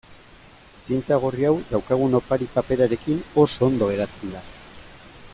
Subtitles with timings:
[0.85, 4.41] Zinta gorri hau daukagun opari-paperarekin oso ondo geratzen da.